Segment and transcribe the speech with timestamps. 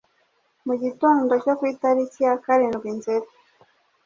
[0.65, 3.27] Mu gitondo cyo ku itariki ya karindwi nzeri